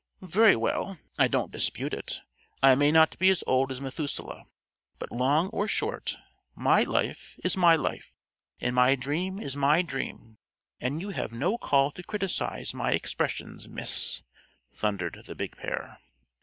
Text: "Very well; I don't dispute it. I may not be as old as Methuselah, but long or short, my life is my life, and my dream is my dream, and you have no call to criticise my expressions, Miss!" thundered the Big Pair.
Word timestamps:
"Very 0.23 0.55
well; 0.55 0.97
I 1.19 1.27
don't 1.27 1.51
dispute 1.51 1.93
it. 1.93 2.21
I 2.63 2.73
may 2.73 2.91
not 2.91 3.19
be 3.19 3.29
as 3.29 3.43
old 3.45 3.69
as 3.71 3.79
Methuselah, 3.79 4.45
but 4.97 5.11
long 5.11 5.49
or 5.49 5.67
short, 5.67 6.17
my 6.55 6.81
life 6.81 7.37
is 7.43 7.55
my 7.55 7.75
life, 7.75 8.15
and 8.59 8.75
my 8.75 8.95
dream 8.95 9.37
is 9.39 9.55
my 9.55 9.83
dream, 9.83 10.39
and 10.79 11.01
you 11.01 11.09
have 11.11 11.31
no 11.31 11.55
call 11.55 11.91
to 11.91 12.01
criticise 12.01 12.73
my 12.73 12.93
expressions, 12.93 13.69
Miss!" 13.69 14.23
thundered 14.73 15.21
the 15.27 15.35
Big 15.35 15.55
Pair. 15.55 15.99